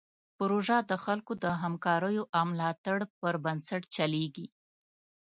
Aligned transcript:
پروژه 0.37 0.77
د 0.89 0.91
خلکو 1.05 1.33
د 1.43 1.45
همکاریو 1.61 2.23
او 2.37 2.43
ملاتړ 2.51 2.97
پر 3.19 3.35
بنسټ 3.43 3.81
چلیږي. 3.95 4.47